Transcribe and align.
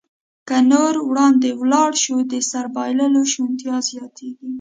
که 0.47 0.57
نور 0.71 0.93
وړاندې 1.09 1.49
ولاړ 1.61 1.91
شو، 2.03 2.17
د 2.31 2.33
سر 2.49 2.65
بایللو 2.75 3.21
شونتیا 3.33 3.75
زیاتېږي. 3.89 4.47